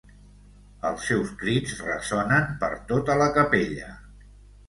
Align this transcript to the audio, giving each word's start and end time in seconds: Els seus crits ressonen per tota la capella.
Els 0.89 1.03
seus 1.09 1.33
crits 1.41 1.75
ressonen 1.89 2.49
per 2.63 2.71
tota 2.93 3.17
la 3.23 3.27
capella. 3.37 3.93